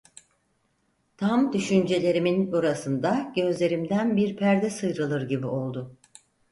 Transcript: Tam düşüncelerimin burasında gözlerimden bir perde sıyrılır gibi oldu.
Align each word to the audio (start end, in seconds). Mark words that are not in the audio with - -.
Tam 1.17 1.53
düşüncelerimin 1.53 2.51
burasında 2.51 3.33
gözlerimden 3.35 4.17
bir 4.17 4.35
perde 4.37 4.69
sıyrılır 4.69 5.27
gibi 5.29 5.45
oldu. 5.45 5.95